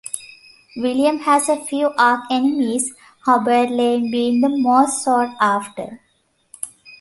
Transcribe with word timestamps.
William 0.77 1.19
has 1.19 1.47
a 1.47 1.63
few 1.63 1.93
arch-enemies- 1.95 2.91
Hubert 3.25 3.69
Lane 3.69 4.09
being 4.09 4.41
the 4.41 4.49
most 4.49 5.03
sought 5.03 5.37
after. 5.39 5.99